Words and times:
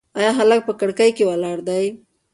ایا 0.19 0.31
هلک 0.39 0.61
په 0.67 0.73
کړکۍ 0.79 1.09
کې 1.17 1.27
ولاړ 1.29 1.57
دی؟ 1.67 1.85